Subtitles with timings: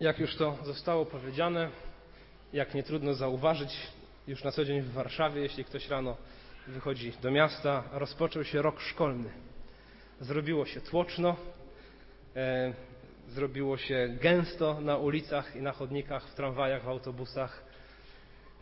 [0.00, 1.70] Jak już to zostało powiedziane,
[2.52, 3.76] jak nie trudno zauważyć,
[4.26, 6.16] już na co dzień w Warszawie, jeśli ktoś rano
[6.66, 9.30] wychodzi do miasta, rozpoczął się rok szkolny.
[10.20, 11.36] Zrobiło się tłoczno,
[12.36, 12.74] e,
[13.28, 17.64] zrobiło się gęsto na ulicach i na chodnikach, w tramwajach, w autobusach.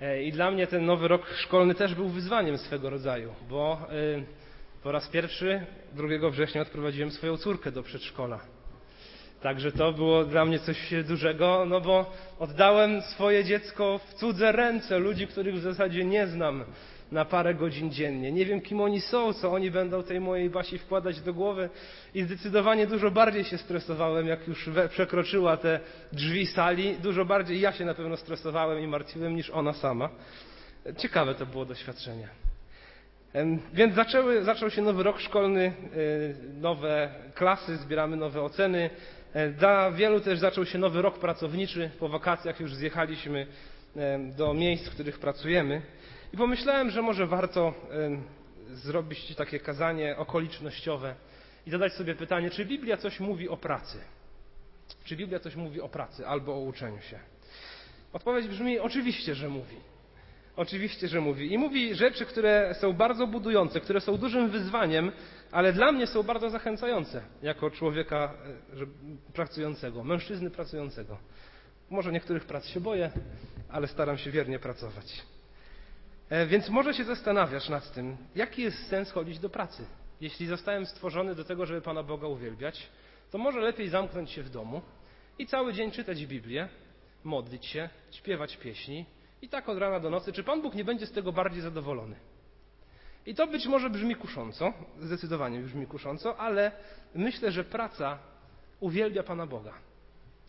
[0.00, 4.23] E, I dla mnie ten nowy rok szkolny też był wyzwaniem swego rodzaju, bo e,
[4.82, 8.57] po raz pierwszy 2 września odprowadziłem swoją córkę do przedszkola.
[9.43, 14.98] Także to było dla mnie coś dużego, no bo oddałem swoje dziecko w cudze ręce
[14.98, 16.64] ludzi, których w zasadzie nie znam
[17.12, 18.33] na parę godzin dziennie.
[18.33, 21.70] Nie wiem, kim oni są, co oni będą tej mojej Basi wkładać do głowy
[22.14, 25.80] i zdecydowanie dużo bardziej się stresowałem, jak już przekroczyła te
[26.12, 26.97] drzwi sali.
[26.97, 30.09] Dużo bardziej ja się na pewno stresowałem i martwiłem niż ona sama.
[30.97, 32.28] Ciekawe to było doświadczenie.
[33.73, 38.91] Więc zaczęły, zaczął się nowy rok szkolny, y, nowe klasy, zbieramy nowe oceny.
[39.32, 41.91] E, dla wielu też zaczął się nowy rok pracowniczy.
[41.98, 43.46] Po wakacjach już zjechaliśmy
[44.36, 45.83] do miejsc, w których pracujemy.
[46.33, 47.75] I pomyślałem, że może warto
[48.70, 51.14] zrobić takie kazanie okolicznościowe
[51.66, 53.98] i zadać sobie pytanie, czy Biblia coś mówi o pracy?
[55.05, 57.19] Czy Biblia coś mówi o pracy albo o uczeniu się?
[58.12, 59.77] Odpowiedź brzmi: oczywiście, że mówi.
[60.59, 61.53] Oczywiście, że mówi.
[61.53, 65.12] I mówi rzeczy, które są bardzo budujące, które są dużym wyzwaniem,
[65.53, 68.34] ale dla mnie są bardzo zachęcające jako człowieka
[68.83, 71.19] e, pracującego, mężczyzny pracującego.
[71.91, 73.11] Może niektórych prac się boję,
[73.69, 75.23] ale staram się wiernie pracować.
[76.31, 79.84] E, więc może się zastanawiasz nad tym, jaki jest sens chodzić do pracy.
[80.20, 82.89] Jeśli zostałem stworzony do tego, żeby Pana Boga uwielbiać,
[83.31, 84.83] to może lepiej zamknąć się w domu
[85.39, 86.69] i cały dzień czytać Biblię,
[87.25, 90.33] modlić się, śpiewać pieśni i tak od rana do nocy.
[90.33, 92.17] Czy Pan Bóg nie będzie z tego bardziej zadowolony?
[93.27, 96.72] I to być może brzmi kusząco, zdecydowanie brzmi kusząco, ale
[97.14, 98.19] myślę, że praca
[98.81, 99.75] uwielbia Pana Boga.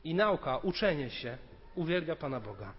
[0.04, 1.38] I nauka, uczenie się
[1.76, 2.73] uwielbia Pana Boga.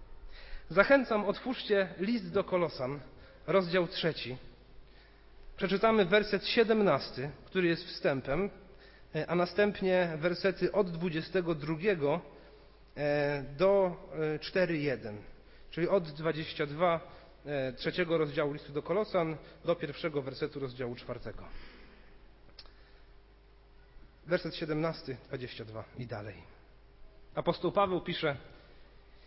[0.69, 3.01] Zachęcam, otwórzcie list do Kolosan,
[3.47, 4.37] rozdział trzeci.
[5.57, 8.51] Przeczytamy werset 17, który jest wstępem,
[9.27, 11.75] a następnie wersety od 22
[12.97, 13.97] e, do
[14.39, 15.13] 4.1, e,
[15.71, 17.01] czyli od 22
[17.47, 21.45] e, trzeciego rozdziału listu do Kolosan do pierwszego wersetu rozdziału czwartego.
[24.27, 26.35] Werset 17, 22 i dalej.
[27.35, 28.37] Apostoł Paweł pisze: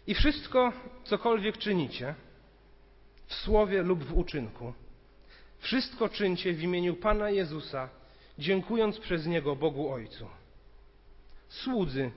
[0.07, 2.15] i wszystko, cokolwiek czynicie,
[3.27, 4.73] w słowie lub w uczynku,
[5.59, 7.89] wszystko czyńcie w imieniu Pana Jezusa,
[8.39, 10.27] dziękując przez Niego Bogu Ojcu.
[11.49, 12.11] Słudzy,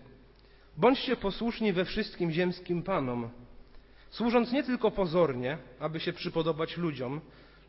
[0.77, 3.31] bądźcie posłuszni we wszystkim ziemskim Panom,
[4.17, 7.21] służąc nie tylko pozornie, aby się przypodobać ludziom,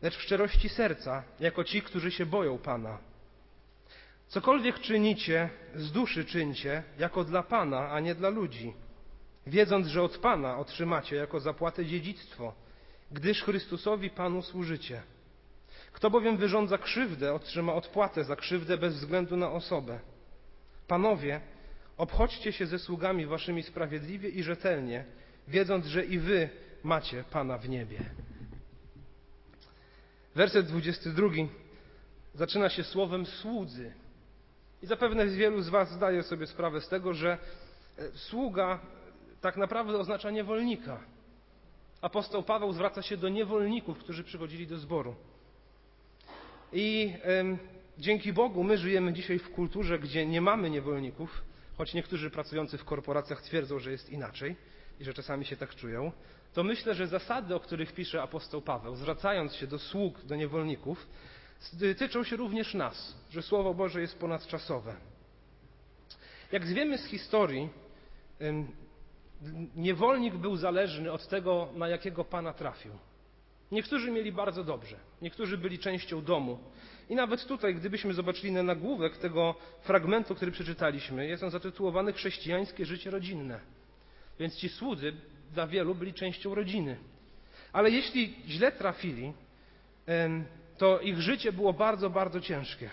[0.02, 2.98] lecz w szczerości serca, jako ci, którzy się boją Pana.
[4.28, 8.72] Cokolwiek czynicie, z duszy czyńcie, jako dla Pana, a nie dla ludzi
[9.46, 12.54] wiedząc, że od Pana otrzymacie jako zapłatę dziedzictwo,
[13.12, 15.02] gdyż Chrystusowi Panu służycie.
[15.92, 20.00] Kto bowiem wyrządza krzywdę, otrzyma odpłatę za krzywdę bez względu na osobę.
[20.86, 21.40] Panowie,
[21.96, 25.04] obchodźcie się ze sługami waszymi sprawiedliwie i rzetelnie,
[25.48, 26.48] wiedząc, że i wy
[26.82, 27.98] macie Pana w niebie.
[30.34, 31.28] Werset 22
[32.34, 33.92] zaczyna się słowem słudzy.
[34.82, 37.38] I zapewne wielu z Was zdaje sobie sprawę z tego, że
[38.14, 38.80] sługa
[39.40, 41.00] tak naprawdę oznacza niewolnika.
[42.00, 45.14] Apostoł Paweł zwraca się do niewolników, którzy przychodzili do zboru.
[46.72, 47.14] I
[47.98, 51.42] dzięki Bogu my żyjemy dzisiaj w kulturze, gdzie nie mamy niewolników,
[51.76, 54.56] choć niektórzy pracujący w korporacjach twierdzą, że jest inaczej
[55.00, 56.12] i że czasami się tak czują,
[56.54, 61.08] to myślę, że zasady, o których pisze apostoł Paweł, zwracając się do sług, do niewolników,
[61.98, 64.94] tyczą się również nas, że Słowo Boże jest ponadczasowe.
[66.52, 67.68] Jak wiemy z historii,
[69.76, 72.92] niewolnik był zależny od tego, na jakiego pana trafił.
[73.72, 76.58] Niektórzy mieli bardzo dobrze, niektórzy byli częścią domu.
[77.08, 82.86] I nawet tutaj, gdybyśmy zobaczyli na nagłówek tego fragmentu, który przeczytaliśmy, jest on zatytułowany Chrześcijańskie
[82.86, 83.60] życie rodzinne.
[84.40, 85.12] Więc ci słudzy
[85.52, 86.96] dla wielu byli częścią rodziny.
[87.72, 89.32] Ale jeśli źle trafili,
[90.78, 92.90] to ich życie było bardzo, bardzo ciężkie.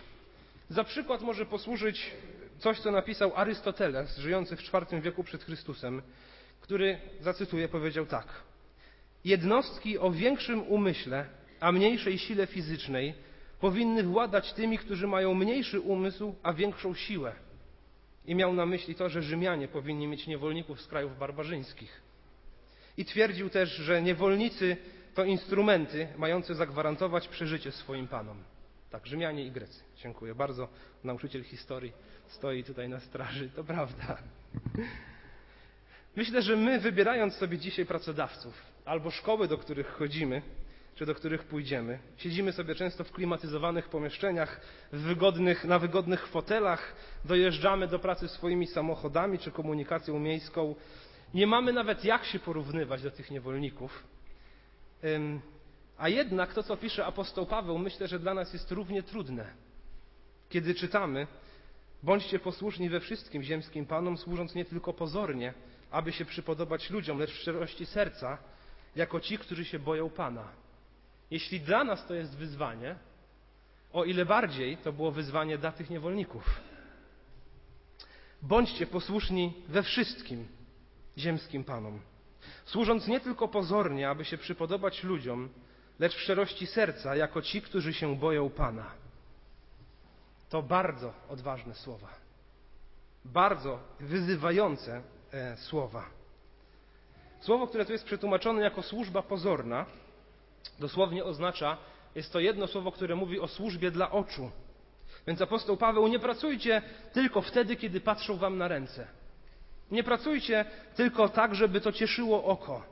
[0.69, 2.11] Za przykład może posłużyć
[2.59, 6.01] coś, co napisał Arystoteles, żyjący w IV wieku przed Chrystusem,
[6.61, 8.27] który, zacytuję, powiedział tak.
[9.25, 11.25] Jednostki o większym umyśle,
[11.59, 13.13] a mniejszej sile fizycznej
[13.59, 17.44] powinny władać tymi, którzy mają mniejszy umysł, a większą siłę.
[18.27, 22.01] I miał na myśli to, że Rzymianie powinni mieć niewolników z krajów barbarzyńskich.
[22.97, 24.77] I twierdził też, że niewolnicy
[25.13, 28.43] to instrumenty mające zagwarantować przeżycie swoim panom.
[28.89, 29.83] Tak, Rzymianie i Grecy.
[29.97, 30.67] Dziękuję bardzo.
[31.03, 31.91] Nauczyciel historii
[32.27, 33.49] stoi tutaj na straży.
[33.49, 34.17] To prawda.
[36.15, 40.41] Myślę, że my wybierając sobie dzisiaj pracodawców albo szkoły, do których chodzimy,
[40.95, 44.61] czy do których pójdziemy, siedzimy sobie często w klimatyzowanych pomieszczeniach,
[44.91, 46.95] w wygodnych, na wygodnych fotelach,
[47.25, 50.75] dojeżdżamy do pracy swoimi samochodami czy komunikacją miejską.
[51.33, 54.03] Nie mamy nawet jak się porównywać do tych niewolników.
[55.97, 59.53] A jednak to, co pisze apostoł Paweł, myślę, że dla nas jest równie trudne.
[60.49, 61.27] Kiedy czytamy,
[62.03, 65.53] bądźcie posłuszni we wszystkim ziemskim panom, służąc nie tylko pozornie,
[65.91, 68.37] aby się przypodobać ludziom, lecz w szczerości serca,
[68.95, 70.64] jako ci, którzy się boją Pana.
[71.31, 72.95] Jeśli dla nas to jest wyzwanie,
[73.93, 76.61] o ile bardziej to było wyzwanie dla tych niewolników.
[78.41, 80.47] Bądźcie posłuszni we wszystkim
[81.17, 81.99] ziemskim Panom,
[82.65, 85.49] służąc nie tylko pozornie, aby się przypodobać ludziom,
[85.99, 88.91] lecz w szczerości serca, jako ci, którzy się boją Pana.
[90.49, 92.09] To bardzo odważne słowa,
[93.25, 95.01] bardzo wyzywające
[95.31, 96.05] e, słowa.
[97.39, 99.85] Słowo, które tu jest przetłumaczone jako służba pozorna,
[100.79, 101.77] dosłownie oznacza,
[102.15, 104.51] jest to jedno słowo, które mówi o służbie dla oczu.
[105.27, 106.81] Więc apostoł Paweł, nie pracujcie
[107.13, 109.07] tylko wtedy, kiedy patrzą wam na ręce.
[109.91, 110.65] Nie pracujcie
[110.95, 112.83] tylko tak, żeby to cieszyło oko.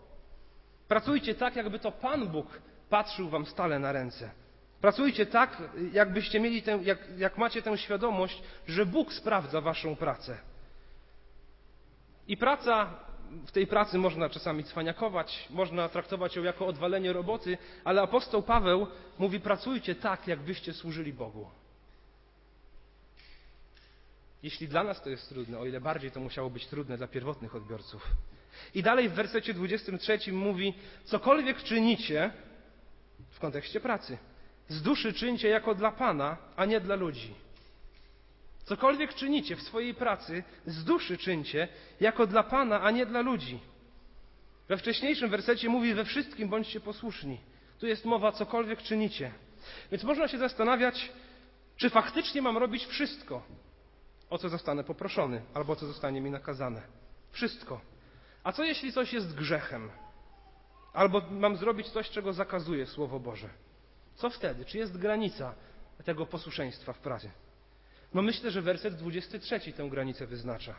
[0.87, 2.47] Pracujcie tak, jakby to Pan Bóg
[2.89, 4.31] patrzył wam stale na ręce.
[4.81, 5.61] Pracujcie tak,
[5.93, 10.37] jakbyście mieli tę, jak, jak macie tę świadomość, że Bóg sprawdza waszą pracę.
[12.27, 12.99] I praca,
[13.47, 18.87] w tej pracy można czasami cwaniakować, można traktować ją jako odwalenie roboty, ale apostoł Paweł
[19.19, 21.49] mówi: pracujcie tak, jakbyście służyli Bogu.
[24.43, 27.55] Jeśli dla nas to jest trudne, o ile bardziej to musiało być trudne dla pierwotnych
[27.55, 28.07] odbiorców.
[28.75, 30.73] I dalej w wersecie 23 mówi:
[31.03, 32.31] cokolwiek czynicie
[33.29, 34.17] w kontekście pracy,
[34.67, 37.33] z duszy czyńcie jako dla Pana, a nie dla ludzi.
[38.65, 41.67] Cokolwiek czynicie w swojej pracy, z duszy czyńcie
[41.99, 43.59] jako dla Pana, a nie dla ludzi.
[44.67, 47.39] We wcześniejszym wersecie mówi: we wszystkim bądźcie posłuszni.
[47.79, 49.31] Tu jest mowa, cokolwiek czynicie.
[49.91, 51.11] Więc można się zastanawiać,
[51.77, 53.43] czy faktycznie mam robić wszystko,
[54.29, 56.81] o co zostanę poproszony, albo co zostanie mi nakazane.
[57.31, 57.81] Wszystko.
[58.43, 59.89] A co jeśli coś jest grzechem?
[60.93, 63.49] Albo mam zrobić coś, czego zakazuje Słowo Boże?
[64.15, 64.65] Co wtedy?
[64.65, 65.55] Czy jest granica
[66.05, 67.31] tego posłuszeństwa w pracy?
[68.13, 70.75] No myślę, że werset 23 tę granicę wyznacza.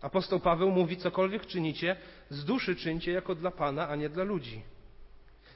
[0.00, 1.96] Apostoł Paweł mówi, cokolwiek czynicie,
[2.30, 4.62] z duszy czyńcie jako dla Pana, a nie dla ludzi.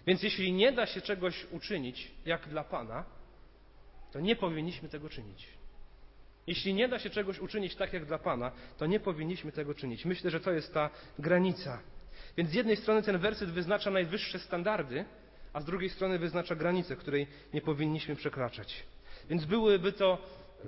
[0.06, 3.04] Więc jeśli nie da się czegoś uczynić jak dla Pana,
[4.12, 5.48] to nie powinniśmy tego czynić.
[6.46, 10.04] Jeśli nie da się czegoś uczynić tak jak dla Pana, to nie powinniśmy tego czynić.
[10.04, 11.82] Myślę, że to jest ta granica.
[12.36, 15.04] Więc z jednej strony ten werset wyznacza najwyższe standardy,
[15.52, 18.84] a z drugiej strony wyznacza granicę, której nie powinniśmy przekraczać.
[19.30, 20.18] Więc byłyby to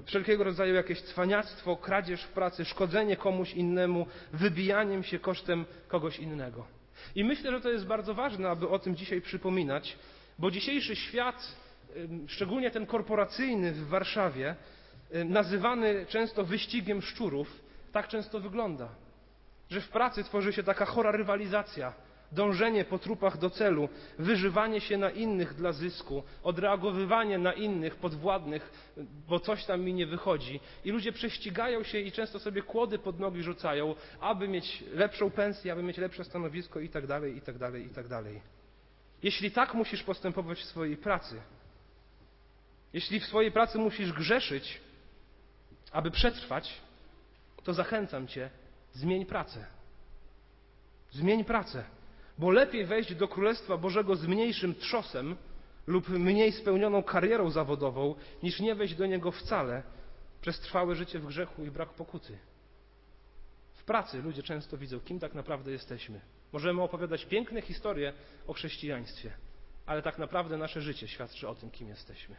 [0.05, 6.67] wszelkiego rodzaju jakieś cwaniactwo, kradzież w pracy, szkodzenie komuś innemu, wybijaniem się kosztem kogoś innego.
[7.15, 9.97] I myślę, że to jest bardzo ważne, aby o tym dzisiaj przypominać,
[10.39, 11.57] bo dzisiejszy świat,
[12.27, 14.57] szczególnie ten korporacyjny w Warszawie,
[15.25, 17.61] nazywany często wyścigiem szczurów,
[17.93, 18.89] tak często wygląda.
[19.71, 21.93] Że w pracy tworzy się taka chora rywalizacja,
[22.33, 23.89] dążenie po trupach do celu,
[24.19, 28.95] wyżywanie się na innych dla zysku, odreagowywanie na innych podwładnych,
[29.29, 30.61] bo coś tam mi nie wychodzi.
[30.85, 35.73] I ludzie prześcigają się i często sobie kłody pod nogi rzucają, aby mieć lepszą pensję,
[35.73, 38.23] aby mieć lepsze stanowisko itd., itd., itd.
[39.23, 41.41] Jeśli tak musisz postępować w swojej pracy,
[42.93, 44.81] jeśli w swojej pracy musisz grzeszyć,
[45.93, 46.81] aby przetrwać,
[47.65, 48.51] to zachęcam Cię,
[48.93, 49.67] zmień pracę.
[51.11, 51.85] Zmień pracę.
[52.41, 55.37] Bo lepiej wejść do Królestwa Bożego z mniejszym trzosem
[55.87, 59.83] lub mniej spełnioną karierą zawodową, niż nie wejść do niego wcale
[60.41, 62.39] przez trwałe życie w grzechu i brak pokuty.
[63.75, 66.21] W pracy ludzie często widzą, kim tak naprawdę jesteśmy.
[66.53, 68.13] Możemy opowiadać piękne historie
[68.47, 69.33] o chrześcijaństwie,
[69.87, 72.37] ale tak naprawdę nasze życie świadczy o tym, kim jesteśmy.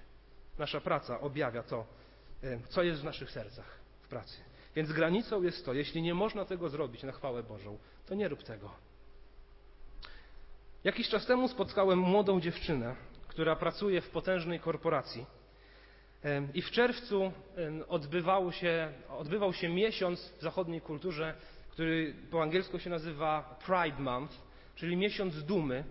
[0.58, 1.86] Nasza praca objawia to,
[2.70, 4.38] co jest w naszych sercach w pracy.
[4.76, 8.44] Więc granicą jest to, jeśli nie można tego zrobić na chwałę Bożą, to nie rób
[8.44, 8.91] tego.
[10.84, 12.96] Jakiś czas temu spotkałem młodą dziewczynę,
[13.28, 15.26] która pracuje w potężnej korporacji.
[16.54, 17.32] I w czerwcu
[17.88, 21.34] odbywał się, odbywał się miesiąc w zachodniej kulturze,
[21.70, 24.34] który po angielsku się nazywa Pride Month,
[24.76, 25.84] czyli miesiąc dumy.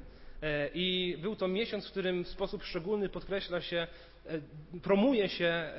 [0.42, 3.86] E, I był to miesiąc, w którym w sposób szczególny podkreśla się,
[4.26, 4.40] e,
[4.82, 5.72] promuje się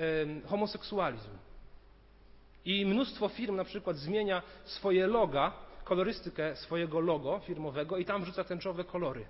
[0.46, 1.30] homoseksualizm.
[2.66, 5.54] I mnóstwo firm na przykład zmienia swoje loga
[5.84, 9.26] kolorystykę swojego logo firmowego i tam wrzuca tęczowe kolory.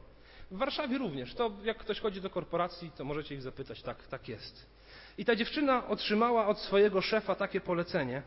[0.51, 1.33] W Warszawie również.
[1.33, 4.69] To jak ktoś chodzi do korporacji, to możecie ich zapytać, tak, tak jest.
[5.17, 8.23] I ta dziewczyna otrzymała od swojego szefa takie polecenie,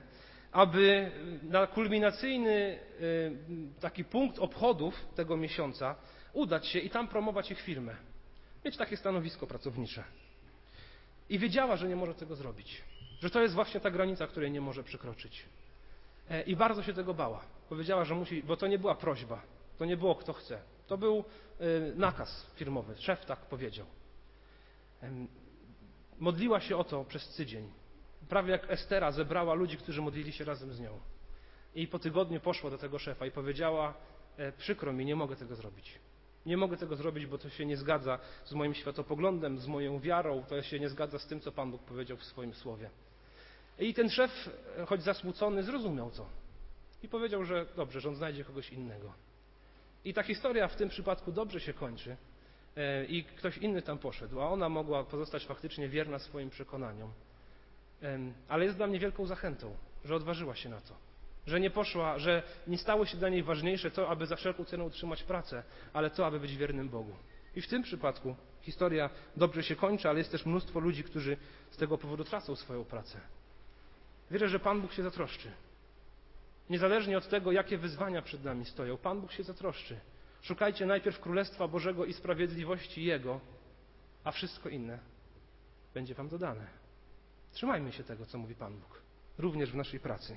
[0.52, 1.10] aby
[1.42, 5.96] na kulminacyjny y, taki punkt obchodów tego miesiąca
[6.32, 7.96] udać się i tam promować ich firmę.
[8.64, 10.04] Mieć takie stanowisko pracownicze.
[11.28, 12.82] I wiedziała, że nie może tego zrobić.
[13.20, 15.44] Że to jest właśnie ta granica, której nie może przekroczyć.
[16.30, 17.40] E, I bardzo się tego bała.
[17.68, 19.42] Powiedziała, że musi, bo to nie była prośba.
[19.78, 20.62] To nie było kto chce.
[20.86, 21.24] To był
[21.60, 22.94] y, nakaz firmowy.
[22.96, 23.86] Szef tak powiedział.
[26.18, 27.72] Modliła się o to przez tydzień.
[28.28, 31.00] Prawie jak Estera zebrała ludzi, którzy modlili się razem z nią.
[31.74, 33.94] I po tygodniu poszła do tego szefa i powiedziała:
[34.36, 35.98] e, Przykro mi, nie mogę tego zrobić.
[36.46, 40.44] Nie mogę tego zrobić, bo to się nie zgadza z moim światopoglądem, z moją wiarą,
[40.48, 42.90] to się nie zgadza z tym, co Pan Bóg powiedział w swoim słowie.
[43.78, 44.50] I ten szef,
[44.86, 46.26] choć zasmucony, zrozumiał to.
[47.02, 49.12] I powiedział, że dobrze, że on znajdzie kogoś innego.
[50.04, 52.16] I ta historia w tym przypadku dobrze się kończy.
[52.76, 57.12] E, I ktoś inny tam poszedł, a ona mogła pozostać faktycznie wierna swoim przekonaniom.
[58.48, 60.94] Ale jest dla mnie wielką zachętą, że odważyła się na to.
[61.46, 64.84] Że nie poszła, że nie stało się dla niej ważniejsze to, aby za wszelką cenę
[64.84, 65.62] utrzymać pracę,
[65.92, 67.16] ale to, aby być wiernym Bogu.
[67.56, 71.36] I w tym przypadku historia dobrze się kończy, ale jest też mnóstwo ludzi, którzy
[71.70, 73.20] z tego powodu tracą swoją pracę.
[74.30, 75.50] Wierzę, że Pan Bóg się zatroszczy.
[76.70, 80.00] Niezależnie od tego, jakie wyzwania przed nami stoją, Pan Bóg się zatroszczy.
[80.42, 83.40] Szukajcie najpierw Królestwa Bożego i sprawiedliwości Jego,
[84.24, 84.98] a wszystko inne
[85.94, 86.66] będzie Wam dodane.
[87.52, 89.02] Trzymajmy się tego, co mówi Pan Bóg,
[89.38, 90.36] również w naszej pracy.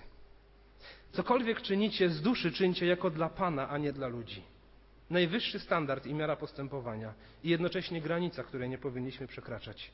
[1.11, 4.43] Cokolwiek czynicie z duszy, czyńcie jako dla Pana, a nie dla ludzi.
[5.09, 7.13] Najwyższy standard i miara postępowania
[7.43, 9.91] i jednocześnie granica, której nie powinniśmy przekraczać.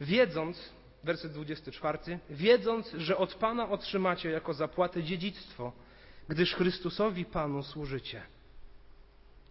[0.00, 0.72] Wiedząc,
[1.04, 5.72] werset 24, wiedząc, że od Pana otrzymacie jako zapłatę dziedzictwo,
[6.28, 8.22] gdyż Chrystusowi Panu służycie.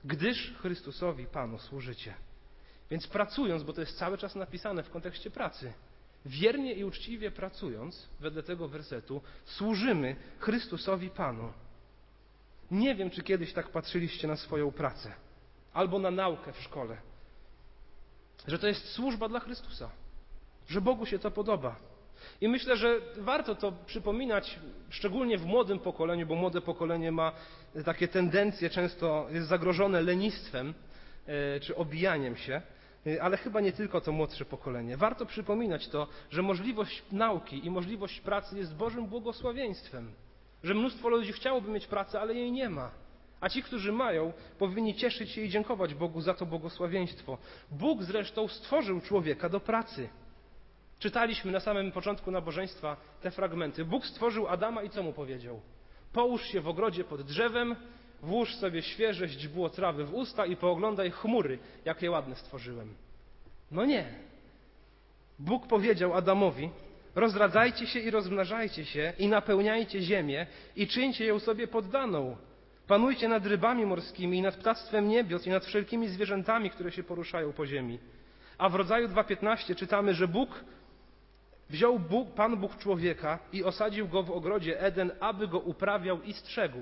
[0.04, 2.14] Gdyż Chrystusowi Panu służycie.
[2.92, 5.74] Więc pracując, bo to jest cały czas napisane w kontekście pracy,
[6.26, 11.54] wiernie i uczciwie pracując, wedle tego wersetu, służymy Chrystusowi Panu.
[12.72, 15.14] Nie wiem, czy kiedyś tak patrzyliście na swoją pracę
[15.74, 16.98] albo na naukę w szkole,
[18.48, 19.90] że to jest służba dla Chrystusa,
[20.68, 21.76] że Bogu się to podoba.
[22.42, 27.32] I myślę, że warto to przypominać, szczególnie w młodym pokoleniu, bo młode pokolenie ma
[27.86, 30.74] takie tendencje, często jest zagrożone lenistwem
[31.28, 32.62] e, czy obijaniem się.
[33.08, 34.98] Y, ale chyba nie tylko to młodsze pokolenie.
[34.98, 40.12] Warto przypominać to, że możliwość nauki i możliwość pracy jest Bożym błogosławieństwem.
[40.64, 42.92] Że mnóstwo ludzi chciałoby mieć pracę, ale jej nie ma.
[43.42, 47.38] A ci, którzy mają, powinni cieszyć się i dziękować Bogu za to błogosławieństwo.
[47.72, 50.10] Bóg zresztą stworzył człowieka do pracy.
[51.04, 53.86] Czytaliśmy na samym początku nabożeństwa te fragmenty.
[53.86, 55.62] Bóg stworzył Adama i co mu powiedział?
[56.14, 57.76] Połóż się w ogrodzie pod drzewem,
[58.22, 62.94] Włóż sobie świeże źdźbło trawy w usta i pooglądaj chmury, jakie ładne stworzyłem.
[63.72, 64.06] No nie.
[65.40, 66.70] Bóg powiedział Adamowi,
[67.16, 72.38] rozradzajcie się i rozmnażajcie się i napełniajcie ziemię i czyńcie ją sobie poddaną.
[72.88, 77.54] Panujcie nad rybami morskimi i nad ptactwem niebios i nad wszelkimi zwierzętami, które się poruszają
[77.54, 78.00] po ziemi.
[78.58, 80.64] A w rodzaju 2.15 czytamy, że Bóg
[81.74, 86.34] wziął Bóg, Pan Bóg człowieka i osadził go w ogrodzie Eden, aby go uprawiał i
[86.34, 86.80] strzegł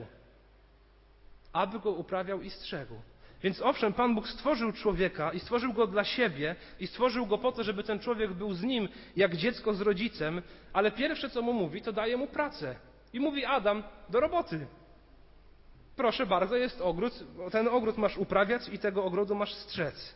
[1.54, 2.96] aby go uprawiał i strzegł.
[3.44, 7.52] Więc owszem, Pan Bóg stworzył człowieka i stworzył go dla siebie i stworzył go po
[7.52, 10.42] to, żeby ten człowiek był z nim jak dziecko z rodzicem,
[10.74, 12.76] ale pierwsze co mu mówi, to daje mu pracę.
[13.14, 14.68] I mówi Adam, do roboty.
[15.96, 17.14] Proszę bardzo, jest ogród,
[17.52, 20.16] ten ogród masz uprawiać i tego ogrodu masz strzec.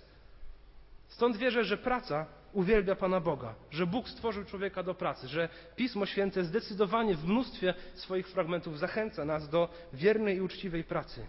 [1.08, 6.06] Stąd wierzę, że praca uwielbia Pana Boga, że Bóg stworzył człowieka do pracy, że Pismo
[6.06, 11.26] Święte zdecydowanie w mnóstwie swoich fragmentów zachęca nas do wiernej i uczciwej pracy.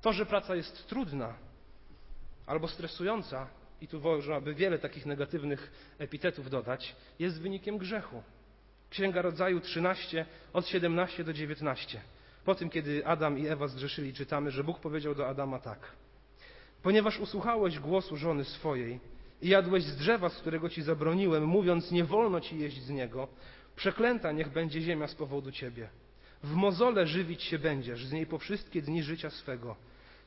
[0.00, 1.34] To, że praca jest trudna
[2.46, 3.46] albo stresująca,
[3.80, 8.22] i tu można by wiele takich negatywnych epitetów dodać, jest wynikiem grzechu.
[8.90, 12.00] Księga Rodzaju 13, od 17 do 19.
[12.44, 15.78] Po tym, kiedy Adam i Ewa zgrzeszyli, czytamy, że Bóg powiedział do Adama tak.
[16.82, 19.00] Ponieważ usłuchałeś głosu żony swojej
[19.42, 23.28] jadłeś z drzewa, z którego ci zabroniłem, mówiąc, nie wolno ci jeść z niego,
[23.76, 25.88] przeklęta niech będzie ziemia z powodu ciebie.
[26.42, 29.76] W mozole żywić się będziesz, z niej po wszystkie dni życia swego.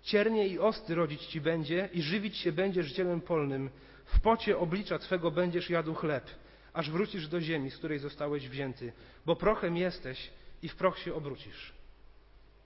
[0.04, 3.70] Ciernie i osty rodzić ci będzie i żywić się będziesz zielem polnym.
[4.06, 6.26] W pocie oblicza twego będziesz jadł chleb,
[6.74, 8.94] aż wrócisz do ziemi, z której zostałeś wzięty,
[9.26, 10.30] bo prochem jesteś
[10.62, 11.74] i w proch się obrócisz.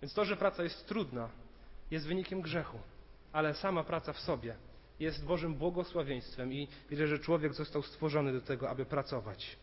[0.02, 1.30] Więc to, że praca jest trudna,
[1.92, 2.80] jest wynikiem grzechu,
[3.34, 4.56] ale sama praca w sobie
[5.00, 9.58] jest Bożym błogosławieństwem i wierzę, że człowiek został stworzony do tego, aby pracować.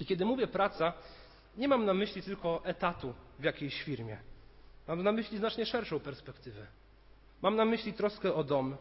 [0.00, 0.92] I kiedy mówię praca,
[1.56, 4.18] nie mam na myśli tylko etatu w jakiejś firmie.
[4.88, 6.66] Mam na myśli znacznie szerszą perspektywę.
[7.42, 8.76] Mam na myśli troskę o dom,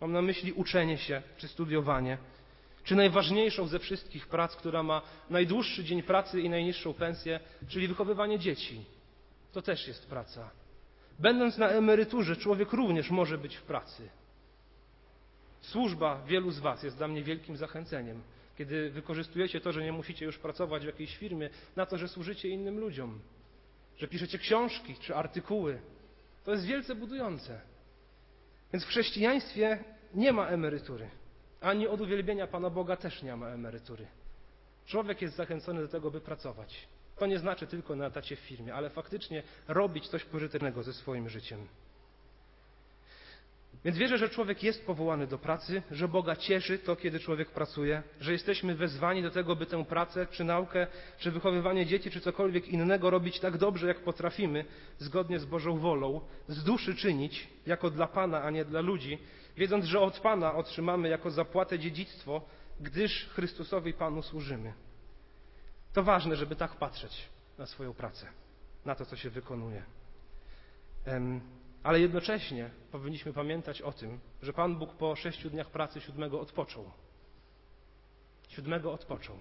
[0.00, 2.18] mam na myśli uczenie się czy studiowanie.
[2.84, 8.38] Czy najważniejszą ze wszystkich prac, która ma najdłuższy dzień pracy i najniższą pensję, czyli wychowywanie
[8.38, 8.84] dzieci?
[9.52, 10.50] To też jest praca.
[11.18, 14.08] Będąc na emeryturze, człowiek również może być w pracy.
[15.66, 18.22] Służba wielu z Was jest dla mnie wielkim zachęceniem,
[18.58, 22.48] kiedy wykorzystujecie to, że nie musicie już pracować w jakiejś firmie, na to, że służycie
[22.48, 23.20] innym ludziom,
[23.98, 25.80] że piszecie książki czy artykuły.
[26.44, 27.60] To jest wielce budujące.
[28.72, 31.10] Więc w chrześcijaństwie nie ma emerytury.
[31.60, 34.06] Ani od uwielbienia Pana Boga też nie ma emerytury.
[34.86, 36.88] Człowiek jest zachęcony do tego, by pracować.
[37.18, 41.28] To nie znaczy tylko na etacie w firmie, ale faktycznie robić coś pożytecznego ze swoim
[41.28, 41.68] życiem.
[43.86, 48.02] Więc wierzę, że człowiek jest powołany do pracy, że Boga cieszy to, kiedy człowiek pracuje,
[48.20, 50.86] że jesteśmy wezwani do tego, by tę pracę, czy naukę,
[51.18, 54.64] czy wychowywanie dzieci, czy cokolwiek innego robić tak dobrze, jak potrafimy,
[54.98, 59.18] zgodnie z Bożą wolą, z duszy czynić, jako dla Pana, a nie dla ludzi,
[59.56, 62.42] wiedząc, że od Pana otrzymamy jako zapłatę dziedzictwo,
[62.80, 64.72] gdyż Chrystusowi Panu służymy.
[65.92, 67.28] To ważne, żeby tak patrzeć
[67.58, 68.26] na swoją pracę,
[68.84, 69.82] na to, co się wykonuje.
[71.86, 76.90] Ale jednocześnie powinniśmy pamiętać o tym, że Pan Bóg po sześciu dniach pracy siódmego odpoczął.
[78.48, 79.36] Siódmego odpoczął.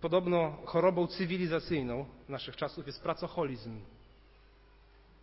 [0.00, 3.80] Podobno chorobą cywilizacyjną naszych czasów jest pracoholizm.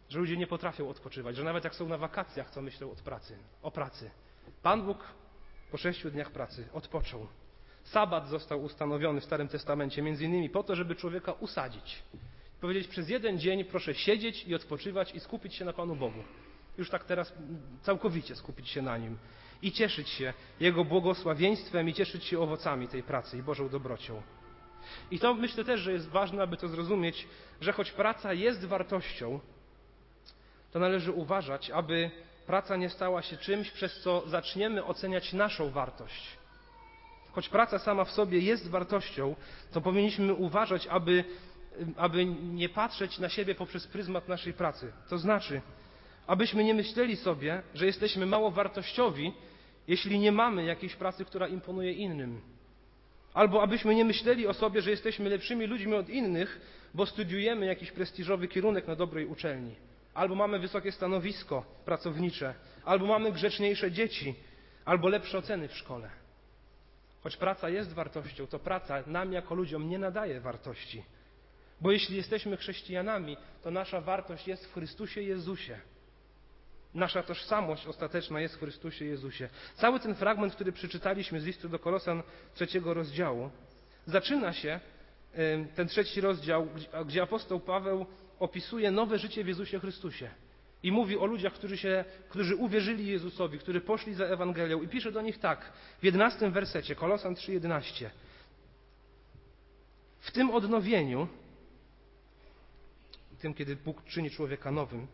[0.10, 3.38] Że ludzie nie potrafią odpoczywać, że nawet jak są na wakacjach, to myślą od pracy,
[3.62, 4.12] o pracy.
[4.64, 4.98] Pan Bóg
[5.72, 7.28] po sześciu dniach pracy odpoczął.
[7.84, 12.04] Sabat został ustanowiony w Starym Testamencie między innymi po to, żeby człowieka usadzić.
[12.64, 16.24] Powiedzieć przez jeden dzień proszę siedzieć i odpoczywać i skupić się na Panu Bogu.
[16.78, 17.34] Już tak teraz
[17.82, 19.18] całkowicie skupić się na Nim
[19.62, 24.22] i cieszyć się Jego błogosławieństwem i cieszyć się owocami tej pracy i Bożą dobrocią.
[25.12, 27.28] I to myślę też, że jest ważne, aby to zrozumieć,
[27.62, 29.40] że choć praca jest wartością,
[30.72, 32.12] to należy uważać, aby
[32.46, 36.38] praca nie stała się czymś, przez co zaczniemy oceniać naszą wartość.
[37.32, 39.36] Choć praca sama w sobie jest wartością,
[39.72, 41.24] to powinniśmy uważać, aby,
[41.98, 44.94] aby nie patrzeć na siebie poprzez pryzmat naszej pracy.
[45.10, 45.62] To znaczy,
[46.28, 49.34] abyśmy nie myśleli sobie, że jesteśmy mało wartościowi,
[49.88, 52.42] jeśli nie mamy jakiejś pracy, która imponuje innym.
[53.34, 56.62] Albo abyśmy nie myśleli o sobie, że jesteśmy lepszymi ludźmi od innych,
[56.94, 59.76] bo studiujemy jakiś prestiżowy kierunek na dobrej uczelni.
[60.14, 62.54] Albo mamy wysokie stanowisko pracownicze,
[62.86, 64.36] albo mamy grzeczniejsze dzieci,
[64.86, 66.10] albo lepsze oceny w szkole.
[67.24, 71.04] Choć praca jest wartością, to praca nam jako ludziom nie nadaje wartości.
[71.84, 75.80] Bo jeśli jesteśmy chrześcijanami, to nasza wartość jest w Chrystusie Jezusie.
[76.94, 79.50] Nasza tożsamość ostateczna jest w Chrystusie Jezusie.
[79.76, 83.50] Cały ten fragment, który przeczytaliśmy z listu do Kolosan trzeciego rozdziału,
[84.06, 84.80] zaczyna się,
[85.76, 86.68] ten trzeci rozdział,
[87.06, 88.06] gdzie apostoł Paweł
[88.40, 90.30] opisuje nowe życie w Jezusie Chrystusie.
[90.84, 94.82] I mówi o ludziach, którzy, się, którzy uwierzyli Jezusowi, którzy poszli za Ewangelią.
[94.82, 98.06] I pisze do nich tak, w jedenastym wersecie, Kolosan 3,11.
[100.20, 101.28] W tym odnowieniu,
[103.44, 105.08] tym, kiedy Bóg czyni człowieka nowym,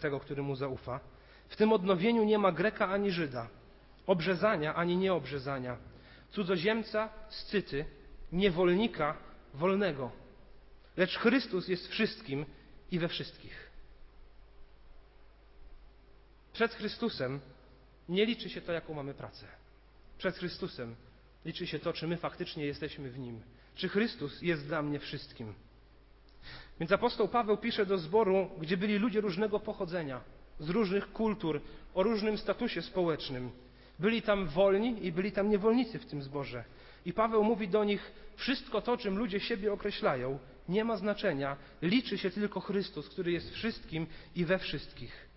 [0.00, 1.00] tego, który mu zaufa,
[1.48, 3.48] w tym odnowieniu nie ma Greka ani Żyda,
[4.06, 5.76] obrzezania ani nieobrzezania,
[6.30, 7.84] cudzoziemca, scyty,
[8.32, 9.16] niewolnika,
[9.54, 10.12] wolnego.
[10.96, 12.46] Lecz Chrystus jest wszystkim
[12.90, 13.70] i we wszystkich.
[16.52, 17.40] Przed Chrystusem
[18.08, 19.46] nie liczy się to, jaką mamy pracę.
[20.18, 20.96] Przed Chrystusem
[21.44, 23.42] liczy się to, czy my faktycznie jesteśmy w Nim.
[23.74, 25.54] Czy Chrystus jest dla mnie wszystkim.
[26.80, 30.20] Więc apostoł Paweł pisze do zboru, gdzie byli ludzie różnego pochodzenia,
[30.60, 31.60] z różnych kultur,
[31.94, 33.50] o różnym statusie społecznym.
[33.98, 36.64] Byli tam wolni i byli tam niewolnicy w tym zborze.
[37.06, 41.56] I Paweł mówi do nich: Wszystko to, czym ludzie siebie określają, nie ma znaczenia.
[41.82, 45.28] Liczy się tylko Chrystus, który jest wszystkim i we wszystkich.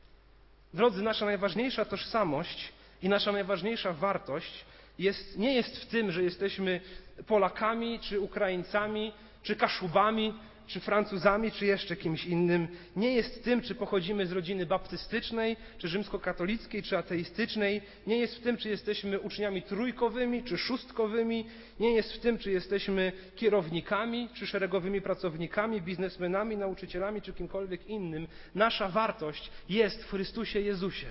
[0.73, 4.65] Drodzy, nasza najważniejsza tożsamość i nasza najważniejsza wartość
[4.99, 6.81] jest, nie jest w tym, że jesteśmy
[7.27, 10.33] Polakami, czy Ukraińcami, czy Kaszubami,
[10.69, 15.87] czy Francuzami, czy jeszcze kimś innym, nie jest tym, czy pochodzimy z rodziny baptystycznej, czy
[15.87, 21.45] rzymskokatolickiej, czy ateistycznej, nie jest w tym, czy jesteśmy uczniami trójkowymi, czy szóstkowymi,
[21.79, 28.27] nie jest w tym, czy jesteśmy kierownikami, czy szeregowymi pracownikami, biznesmenami, nauczycielami, czy kimkolwiek innym.
[28.55, 31.07] Nasza wartość jest w Chrystusie Jezusie.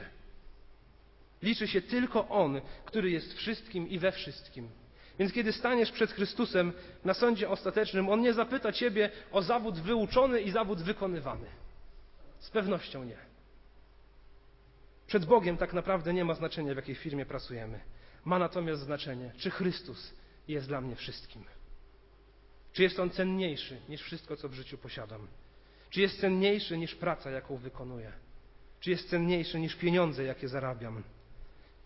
[1.42, 4.68] Liczy się tylko On, który jest wszystkim i we wszystkim.
[5.18, 6.72] Więc kiedy staniesz przed Chrystusem
[7.04, 11.46] na sądzie ostatecznym, On nie zapyta Ciebie o zawód wyuczony i zawód wykonywany.
[12.38, 13.16] Z pewnością nie.
[15.06, 17.80] Przed Bogiem tak naprawdę nie ma znaczenia, w jakiej firmie pracujemy.
[18.24, 20.14] Ma natomiast znaczenie, czy Chrystus
[20.48, 21.44] jest dla mnie wszystkim.
[22.72, 25.28] Czy jest On cenniejszy niż wszystko, co w życiu posiadam?
[25.90, 28.12] Czy jest cenniejszy niż praca, jaką wykonuję?
[28.80, 31.02] Czy jest cenniejszy niż pieniądze, jakie zarabiam?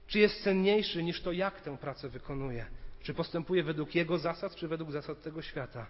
[0.07, 2.67] Czy jest cenniejszy niż to, jak tę pracę wykonuje?
[3.03, 5.87] Czy postępuje według jego zasad, czy według zasad tego świata?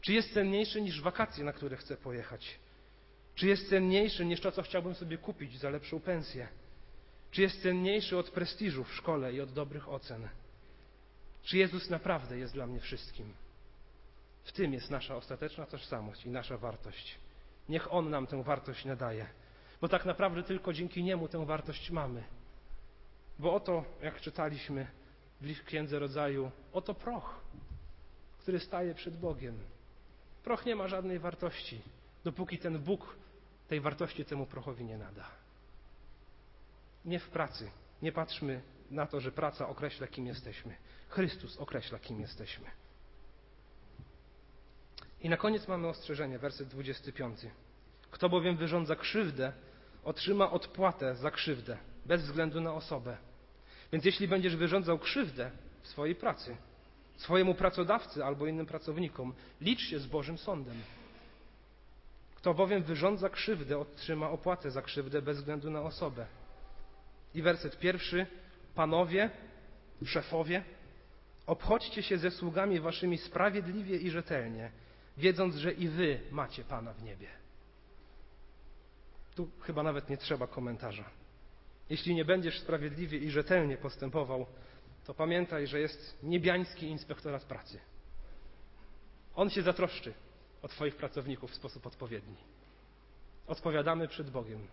[0.00, 2.58] Czy jest cenniejszy niż wakacje, na które chcę pojechać?
[3.34, 6.48] Czy jest cenniejszy niż to, co chciałbym sobie kupić za lepszą pensję?
[7.30, 10.28] Czy jest cenniejszy od prestiżu w szkole i od dobrych ocen?
[11.42, 13.32] Czy Jezus naprawdę jest dla mnie wszystkim?
[14.44, 17.18] W tym jest nasza ostateczna tożsamość i nasza wartość.
[17.68, 19.26] Niech On nam tę wartość nadaje,
[19.80, 22.24] bo tak naprawdę tylko dzięki Niemu tę wartość mamy.
[23.38, 24.86] Bo oto, jak czytaliśmy
[25.40, 27.40] w Księdze Rodzaju, oto proch,
[28.38, 29.58] który staje przed Bogiem.
[30.44, 31.82] Proch nie ma żadnej wartości,
[32.24, 33.16] dopóki ten Bóg
[33.68, 35.24] tej wartości temu prochowi nie nada.
[37.04, 37.70] Nie w pracy.
[38.02, 40.76] Nie patrzmy na to, że praca określa, kim jesteśmy.
[41.08, 42.70] Chrystus określa, kim jesteśmy.
[45.20, 47.40] I na koniec mamy ostrzeżenie, werset 25.
[48.10, 49.52] Kto bowiem wyrządza krzywdę,
[50.04, 53.16] otrzyma odpłatę za krzywdę, bez względu na osobę.
[53.94, 55.50] Więc jeśli będziesz wyrządzał krzywdę
[55.82, 56.56] w swojej pracy,
[57.16, 60.76] swojemu pracodawcy albo innym pracownikom, licz się z Bożym Sądem.
[62.34, 66.26] Kto bowiem wyrządza krzywdę, otrzyma opłatę za krzywdę bez względu na osobę.
[67.34, 68.26] I werset pierwszy.
[68.74, 69.30] Panowie,
[70.04, 70.64] szefowie,
[71.46, 74.70] obchodźcie się ze sługami waszymi sprawiedliwie i rzetelnie,
[75.16, 77.28] wiedząc, że i wy macie Pana w niebie.
[79.34, 81.23] Tu chyba nawet nie trzeba komentarza.
[81.90, 84.46] Jeśli nie będziesz sprawiedliwie i rzetelnie postępował,
[85.04, 87.78] to pamiętaj, że jest niebiański inspektorat pracy.
[89.34, 90.14] On się zatroszczy
[90.62, 92.36] o Twoich pracowników w sposób odpowiedni.
[93.46, 94.66] Odpowiadamy przed Bogiem.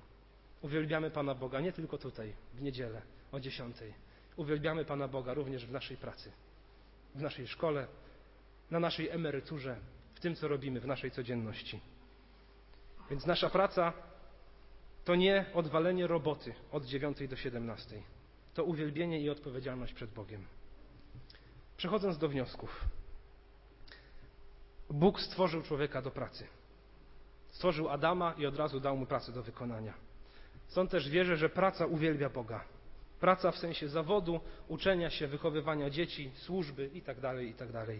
[0.61, 3.93] Uwielbiamy Pana Boga nie tylko tutaj, w niedzielę o dziesiątej.
[4.35, 6.31] Uwielbiamy Pana Boga również w naszej pracy,
[7.15, 7.87] w naszej szkole,
[8.71, 9.77] na naszej emeryturze,
[10.13, 11.79] w tym, co robimy w naszej codzienności.
[13.09, 13.93] Więc nasza praca
[15.05, 18.03] to nie odwalenie roboty od dziewiątej do siedemnastej.
[18.53, 20.45] To uwielbienie i odpowiedzialność przed Bogiem.
[21.77, 22.85] Przechodząc do wniosków.
[24.89, 26.47] Bóg stworzył człowieka do pracy.
[27.49, 29.93] Stworzył Adama i od razu dał mu pracę do wykonania.
[30.67, 32.63] Stąd też wierzę, że praca uwielbia Boga.
[33.19, 37.85] Praca w sensie zawodu, uczenia się, wychowywania dzieci, służby itd., tak itd.
[37.85, 37.95] Tak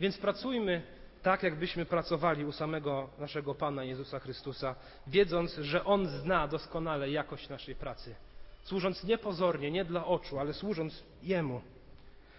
[0.00, 0.82] Więc pracujmy
[1.26, 4.74] tak, jakbyśmy pracowali u samego naszego Pana Jezusa Chrystusa,
[5.06, 8.14] wiedząc, że On zna doskonale jakość naszej pracy.
[8.62, 11.60] Służąc niepozornie, nie dla oczu, ale służąc Jemu.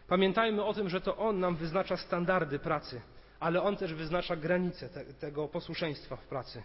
[0.08, 3.02] Pamiętajmy o tym, że to On nam wyznacza standardy pracy,
[3.40, 6.64] ale On też wyznacza granice te, tego posłuszeństwa w pracy.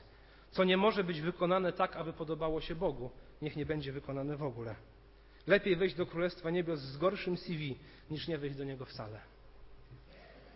[0.50, 3.10] Co nie może być wykonane tak, aby podobało się Bogu,
[3.42, 4.74] niech nie będzie wykonane w ogóle.
[5.46, 7.78] Lepiej wejść do Królestwa Niebios z gorszym CV,
[8.10, 9.31] niż nie wejść do niego wcale.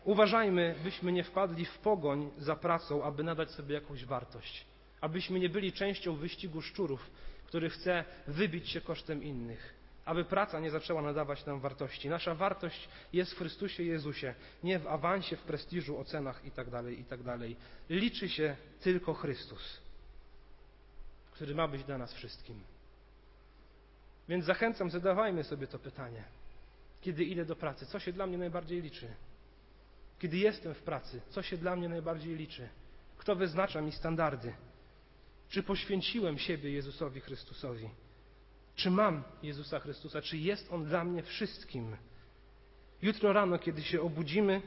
[0.06, 4.66] Uważajmy, byśmy nie wpadli w pogoń za pracą, aby nadać sobie jakąś wartość.
[5.00, 7.10] Abyśmy nie byli częścią wyścigu szczurów,
[7.46, 9.74] który chce wybić się kosztem innych.
[10.04, 12.08] Aby praca nie zaczęła nadawać nam wartości.
[12.08, 17.38] Nasza wartość jest w Chrystusie Jezusie, nie w awansie, w prestiżu, ocenach itd., itd.
[17.90, 19.80] Liczy się tylko Chrystus,
[21.32, 22.60] który ma być dla nas wszystkim.
[24.28, 26.24] Więc zachęcam, zadawajmy sobie to pytanie.
[27.00, 29.08] Kiedy idę do pracy, co się dla mnie najbardziej liczy?
[30.18, 32.68] Kiedy jestem w pracy, co się dla mnie najbardziej liczy?
[33.18, 34.54] Kto wyznacza mi standardy?
[35.48, 37.90] Czy poświęciłem siebie Jezusowi Chrystusowi?
[38.74, 40.22] Czy mam Jezusa Chrystusa?
[40.22, 41.96] Czy jest On dla mnie wszystkim?
[43.02, 44.62] Jutro rano, kiedy się obudzimy,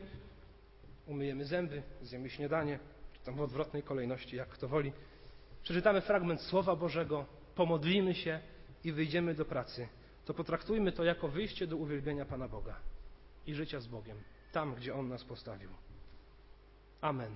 [1.07, 2.79] umyjemy zęby, zjemy śniadanie,
[3.13, 4.91] czy tam w odwrotnej kolejności, jak kto woli,
[5.63, 8.39] przeczytamy fragment Słowa Bożego, pomodlimy się
[8.83, 9.87] i wyjdziemy do pracy,
[10.25, 12.75] to potraktujmy to jako wyjście do uwielbienia Pana Boga
[13.47, 14.17] i życia z Bogiem
[14.51, 15.69] tam, gdzie On nas postawił.
[17.01, 17.35] Amen.